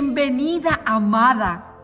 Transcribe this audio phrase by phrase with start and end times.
[0.00, 1.74] Bienvenida, amada.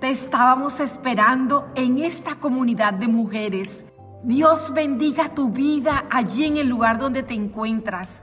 [0.00, 3.84] Te estábamos esperando en esta comunidad de mujeres.
[4.24, 8.22] Dios bendiga tu vida allí en el lugar donde te encuentras.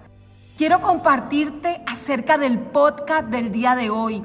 [0.57, 4.21] Quiero compartirte acerca del podcast del día de hoy.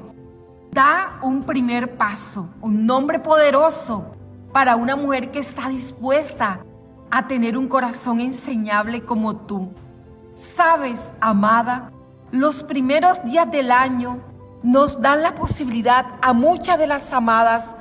[0.73, 4.11] Da un primer paso, un nombre poderoso
[4.51, 6.65] para una mujer que está dispuesta
[7.11, 9.69] a tener un corazón enseñable como tú.
[10.35, 11.93] Sabes, amada,
[12.29, 17.75] los primeros días del año nos dan la posibilidad a muchas de las amadas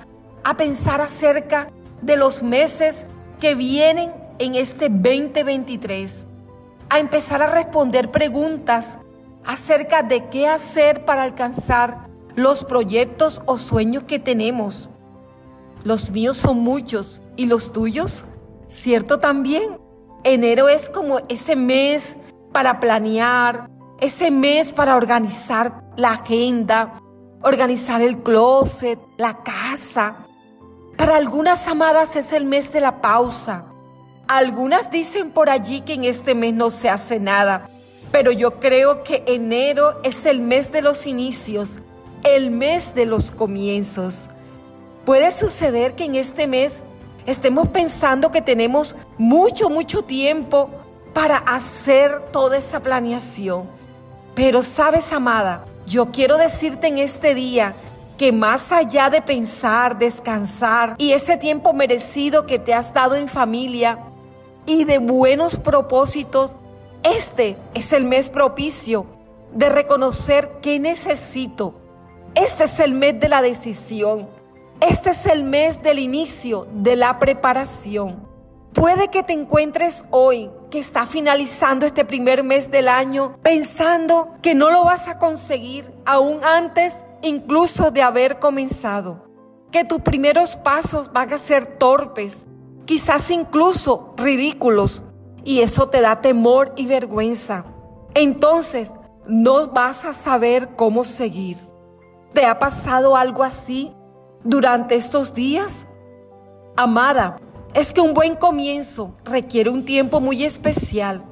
[0.44, 1.70] a pensar acerca
[2.02, 3.06] de los meses
[3.40, 6.26] que vienen en este 2023,
[6.88, 8.98] a empezar a responder preguntas
[9.44, 14.90] acerca de qué hacer para alcanzar los proyectos o sueños que tenemos.
[15.84, 18.26] Los míos son muchos y los tuyos,
[18.68, 19.78] ¿cierto también?
[20.24, 22.16] Enero es como ese mes
[22.52, 23.70] para planear,
[24.00, 27.00] ese mes para organizar la agenda,
[27.42, 30.16] organizar el closet, la casa.
[30.96, 33.64] Para algunas amadas es el mes de la pausa.
[34.28, 37.70] Algunas dicen por allí que en este mes no se hace nada,
[38.10, 41.78] pero yo creo que enero es el mes de los inicios,
[42.24, 44.28] el mes de los comienzos.
[45.04, 46.82] Puede suceder que en este mes
[47.26, 50.70] estemos pensando que tenemos mucho, mucho tiempo
[51.14, 53.68] para hacer toda esa planeación.
[54.34, 57.74] Pero sabes, amada, yo quiero decirte en este día
[58.18, 63.29] que más allá de pensar, descansar y ese tiempo merecido que te has dado en
[63.29, 63.98] familia
[64.66, 66.56] y de buenos propósitos,
[67.03, 69.06] este es el mes propicio
[69.53, 71.75] de reconocer qué necesito.
[72.34, 74.28] Este es el mes de la decisión.
[74.81, 78.26] Este es el mes del inicio de la preparación.
[78.72, 84.54] Puede que te encuentres hoy que está finalizando este primer mes del año pensando que
[84.54, 89.26] no lo vas a conseguir aún antes incluso de haber comenzado.
[89.70, 92.46] Que tus primeros pasos van a ser torpes,
[92.84, 95.02] quizás incluso ridículos,
[95.44, 97.64] y eso te da temor y vergüenza.
[98.14, 98.92] Entonces,
[99.26, 101.56] no vas a saber cómo seguir.
[102.32, 103.94] ¿Te ha pasado algo así
[104.44, 105.86] durante estos días?
[106.76, 107.38] Amada,
[107.76, 111.26] es que un buen comienzo requiere un tiempo muy especial,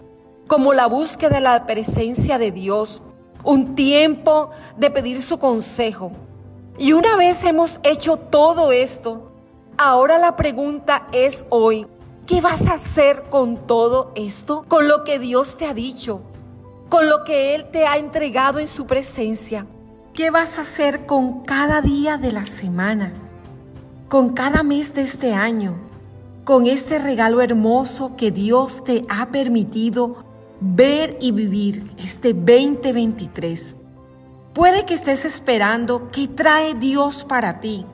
[0.46, 3.02] como la búsqueda de la presencia de Dios,
[3.44, 6.12] un tiempo de pedir su consejo.
[6.76, 9.32] Y una vez hemos hecho todo esto,
[9.78, 11.86] ahora la pregunta es hoy,
[12.26, 14.66] ¿qué vas a hacer con todo esto?
[14.68, 16.20] Con lo que Dios te ha dicho,
[16.90, 19.66] con lo que Él te ha entregado en su presencia.
[20.12, 23.14] ¿Qué vas a hacer con cada día de la semana?
[24.10, 25.93] Con cada mes de este año?
[26.44, 30.24] Con este regalo hermoso que Dios te ha permitido
[30.60, 33.76] ver y vivir este 2023.
[34.52, 37.86] Puede que estés esperando qué trae Dios para ti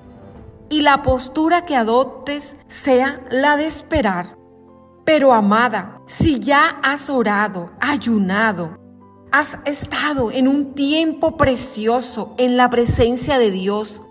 [0.69, 4.37] y la postura que adoptes sea la de esperar.
[5.05, 8.79] Pero amada, si ya has orado, ayunado,
[9.33, 14.03] has estado en un tiempo precioso en la presencia de Dios,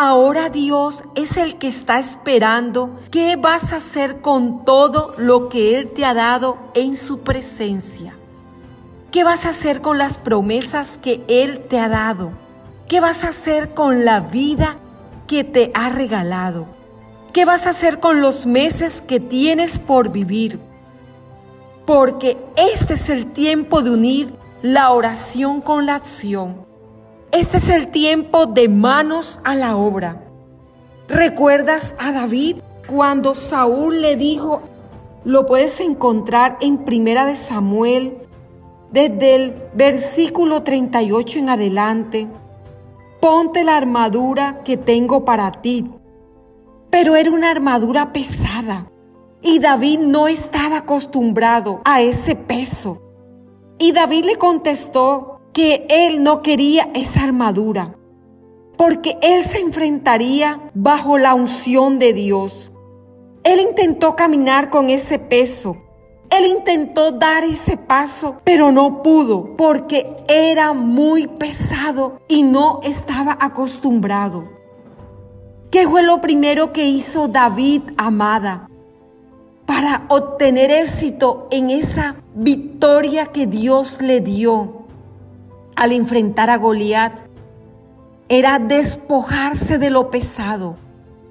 [0.00, 5.74] Ahora Dios es el que está esperando qué vas a hacer con todo lo que
[5.74, 8.14] Él te ha dado en su presencia.
[9.10, 12.30] ¿Qué vas a hacer con las promesas que Él te ha dado?
[12.86, 14.76] ¿Qué vas a hacer con la vida
[15.26, 16.66] que te ha regalado?
[17.32, 20.60] ¿Qué vas a hacer con los meses que tienes por vivir?
[21.86, 24.32] Porque este es el tiempo de unir
[24.62, 26.67] la oración con la acción.
[27.30, 30.24] Este es el tiempo de manos a la obra.
[31.08, 32.56] ¿Recuerdas a David
[32.86, 34.62] cuando Saúl le dijo,
[35.24, 38.16] lo puedes encontrar en Primera de Samuel,
[38.92, 42.28] desde el versículo 38 en adelante,
[43.20, 45.90] ponte la armadura que tengo para ti.
[46.88, 48.90] Pero era una armadura pesada
[49.42, 53.02] y David no estaba acostumbrado a ese peso.
[53.78, 57.96] Y David le contestó, que él no quería esa armadura,
[58.76, 62.70] porque él se enfrentaría bajo la unción de Dios.
[63.42, 65.76] Él intentó caminar con ese peso.
[66.30, 73.36] Él intentó dar ese paso, pero no pudo porque era muy pesado y no estaba
[73.40, 74.48] acostumbrado.
[75.72, 78.68] ¿Qué fue lo primero que hizo David, amada,
[79.66, 84.77] para obtener éxito en esa victoria que Dios le dio?
[85.78, 87.12] Al enfrentar a Goliat
[88.28, 90.76] era despojarse de lo pesado,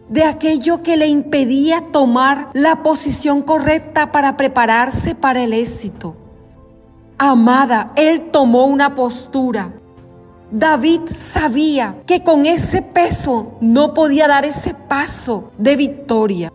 [0.10, 6.16] de aquello que le impedía tomar la posición correcta para prepararse para el éxito.
[7.20, 9.74] Amada, él tomó una postura
[10.52, 16.54] David sabía que con ese peso no podía dar ese paso de victoria.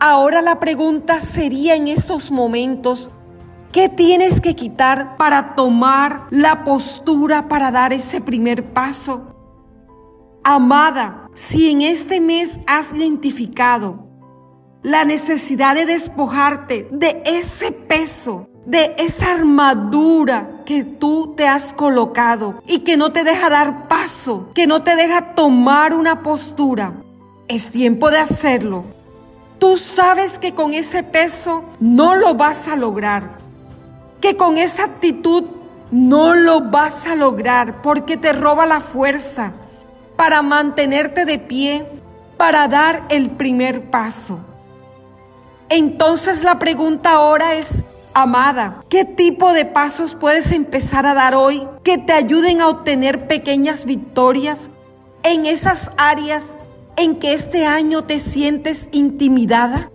[0.00, 3.12] Ahora la pregunta sería en estos momentos,
[3.72, 9.34] ¿qué tienes que quitar para tomar la postura para dar ese primer paso?
[10.44, 14.06] Amada, si en este mes has identificado
[14.82, 22.62] la necesidad de despojarte de ese peso, de esa armadura que tú te has colocado
[22.66, 26.94] y que no te deja dar paso, que no te deja tomar una postura,
[27.48, 28.84] es tiempo de hacerlo.
[29.58, 33.38] Tú sabes que con ese peso no lo vas a lograr,
[34.20, 35.44] que con esa actitud
[35.90, 39.52] no lo vas a lograr porque te roba la fuerza
[40.16, 41.86] para mantenerte de pie,
[42.36, 44.40] para dar el primer paso.
[45.68, 47.84] Entonces la pregunta ahora es,
[48.14, 53.28] amada, ¿qué tipo de pasos puedes empezar a dar hoy que te ayuden a obtener
[53.28, 54.70] pequeñas victorias
[55.22, 56.56] en esas áreas
[56.96, 59.90] en que este año te sientes intimidada?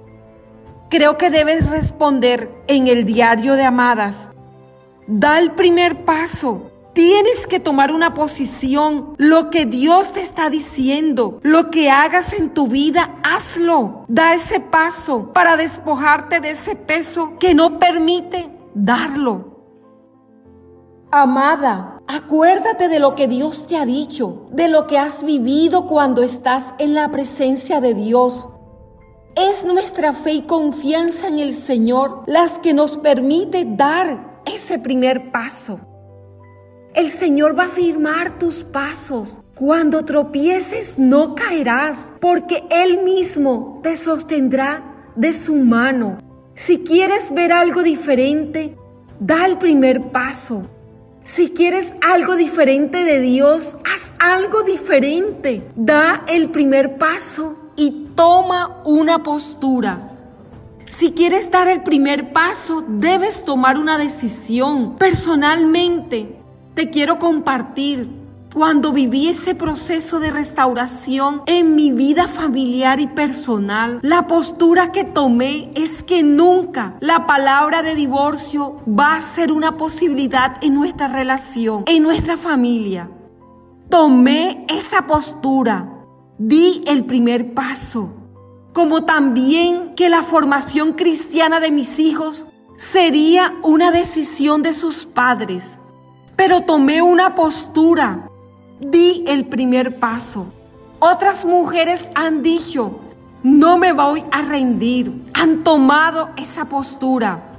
[0.94, 4.30] Creo que debes responder en el diario de amadas.
[5.07, 9.16] Da el primer paso Tienes que tomar una posición.
[9.18, 14.06] Lo que Dios te está diciendo, lo que hagas en tu vida, hazlo.
[14.07, 19.54] Da ese paso para despojarte de ese peso que no permite darlo.
[21.12, 26.22] Amada, acuérdate de lo que Dios te ha dicho, de lo que has vivido cuando
[26.22, 28.48] estás en la presencia de Dios.
[29.35, 35.31] Es nuestra fe y confianza en el Señor las que nos permite dar ese primer
[35.31, 35.80] paso.
[36.94, 39.41] El Señor va a firmar tus pasos.
[39.56, 46.19] Cuando tropieces no caerás, porque Él mismo te sostendrá de su mano.
[46.53, 48.77] Si quieres ver algo diferente,
[49.19, 50.68] da el primer paso.
[51.24, 55.68] Si quieres algo diferente de Dios, haz algo diferente.
[55.75, 60.10] Da el primer paso y toma una postura.
[60.86, 66.44] Si quieres dar el primer paso, debes tomar una decisión personalmente
[66.74, 68.10] te quiero compartir
[68.51, 75.04] cuando viví ese proceso de restauración en mi vida familiar y personal, la postura que
[75.04, 81.07] tomé es que nunca la palabra de divorcio va a ser una posibilidad en nuestra
[81.07, 83.09] relación, en nuestra familia.
[83.89, 85.93] Tomé esa postura,
[86.48, 88.13] di el primer paso,
[88.74, 95.80] como también que la formación cristiana de mis hijos sería una decisión de sus padres
[96.36, 98.30] pero tomé una postura,
[98.80, 100.48] di el primer paso.
[101.00, 103.00] Otras mujeres han dicho,
[103.44, 107.51] no me voy a rendir, han tomado esa postura.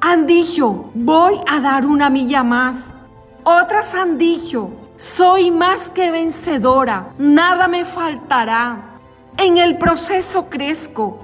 [0.00, 2.92] Han dicho, voy a dar una milla más.
[3.42, 8.98] Otras han dicho, soy más que vencedora, nada me faltará.
[9.36, 11.18] En el proceso crezco.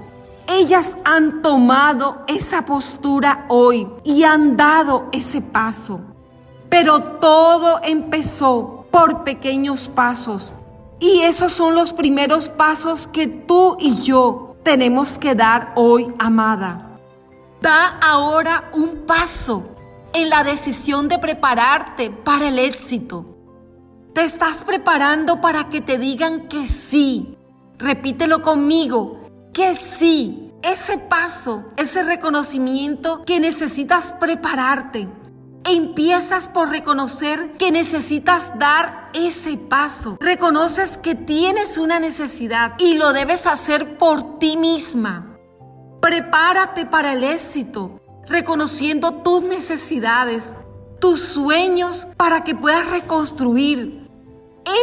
[0.47, 6.01] Ellas han tomado esa postura hoy y han dado ese paso.
[6.69, 10.51] Pero todo empezó por pequeños pasos.
[10.99, 16.99] Y esos son los primeros pasos que tú y yo tenemos que dar hoy, amada.
[17.61, 19.63] Da ahora un paso
[20.13, 23.30] en la decisión de prepararte para el éxito.
[24.13, 27.37] Te estás preparando para que te digan que sí.
[27.77, 30.51] Repítelo conmigo, que sí.
[30.63, 35.09] Ese paso, ese reconocimiento que necesitas prepararte
[35.63, 40.17] Empiezas por reconocer que necesitas dar ese paso.
[40.19, 45.37] Reconoces que tienes una necesidad y lo debes hacer por ti misma.
[46.01, 50.51] Prepárate para el éxito, reconociendo tus necesidades,
[50.99, 54.00] tus sueños para que puedas reconstruir.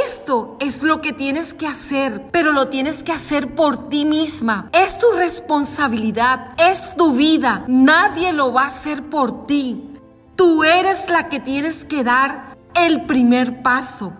[0.04, 4.68] Esto es lo que tienes que hacer, pero lo tienes que hacer por ti misma.
[4.72, 7.64] Es tu responsabilidad, es tu vida.
[7.68, 9.90] Nadie lo va a hacer por ti.
[10.36, 14.12] Tú eres la que tienes que dar el primer paso.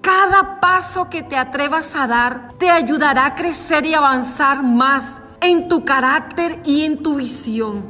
[0.00, 5.68] Cada paso que te atrevas a dar te ayudará a crecer y avanzar más en
[5.68, 7.84] tu carácter y en tu visión.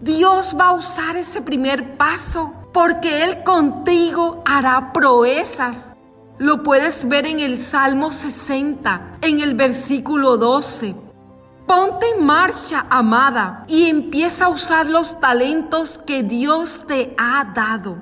[0.00, 5.90] Dios va a usar ese primer paso porque Él contigo hará proezas.
[6.38, 10.94] Lo puedes ver en el Salmo 60, en el versículo 12.
[11.66, 17.98] Ponte en marcha, amada, y empieza a usar los talentos que Dios te ha dado.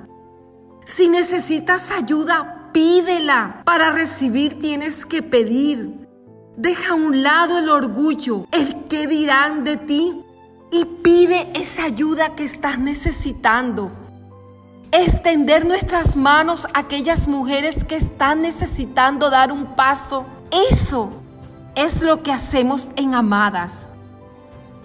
[0.85, 3.63] Si necesitas ayuda, pídela.
[3.65, 6.07] Para recibir tienes que pedir.
[6.55, 10.23] Deja a un lado el orgullo, el que dirán de ti,
[10.71, 13.91] y pide esa ayuda que estás necesitando.
[14.91, 20.25] Extender nuestras manos a aquellas mujeres que están necesitando dar un paso.
[20.71, 21.11] Eso
[21.75, 23.87] es lo que hacemos en Amadas.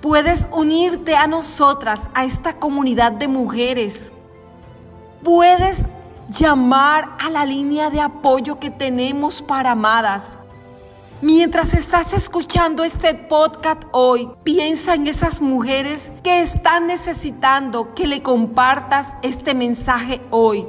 [0.01, 4.11] Puedes unirte a nosotras, a esta comunidad de mujeres.
[5.23, 5.87] Puedes
[6.29, 10.39] llamar a la línea de apoyo que tenemos para Amadas.
[11.23, 18.25] Mientras estás escuchando este podcast hoy, piensa en esas mujeres que están necesitando que le
[18.25, 20.67] compartas este mensaje hoy.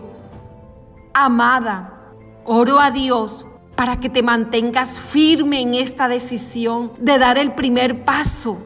[1.15, 2.11] Amada,
[2.45, 8.05] oro a Dios para que te mantengas firme en esta decisión de dar el primer
[8.05, 8.59] paso.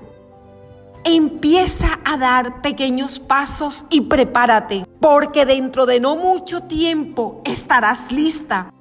[1.06, 8.74] Empieza a dar pequeños pasos y prepárate, porque dentro de no mucho tiempo estarás lista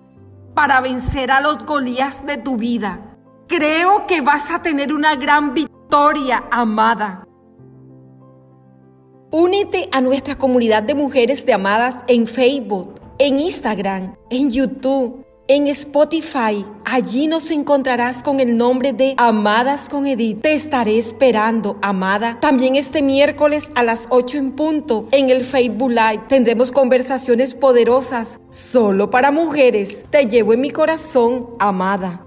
[0.56, 3.14] para vencer a los Golías de tu vida.
[3.46, 7.28] Creo que vas a tener una gran victoria, amada.
[9.30, 15.67] Únete a nuestra comunidad de mujeres de amadas en Facebook, en Instagram, en YouTube, en
[15.69, 16.65] Spotify.
[16.85, 20.43] Allí nos encontrarás con el nombre de Amadas con Edith.
[20.43, 22.38] Te estaré esperando, amada.
[22.41, 28.41] También este miércoles a las 8 en punto en el Facebook Live tendremos conversaciones poderosas
[28.50, 30.05] solo para mujeres.
[30.11, 32.25] Te llevo en mi corazón, amada.